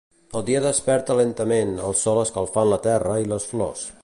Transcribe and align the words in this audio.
El 0.37 0.45
dia 0.47 0.61
desperta 0.63 1.17
lentament, 1.19 1.75
el 1.91 1.95
sol 2.05 2.23
escalfant 2.25 2.75
la 2.75 2.83
terra 2.91 3.23
i 3.27 3.33
les 3.35 3.51
flors. 3.55 3.91